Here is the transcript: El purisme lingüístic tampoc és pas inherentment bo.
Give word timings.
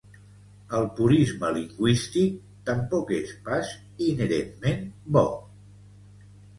El 0.77 0.87
purisme 0.99 1.51
lingüístic 1.57 2.41
tampoc 2.71 3.15
és 3.21 3.37
pas 3.47 3.73
inherentment 4.09 4.85
bo. 5.21 5.29